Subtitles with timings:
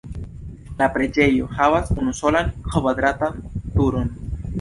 [0.77, 3.37] La preĝejo havas unusolan kvadratan
[3.77, 4.09] turon.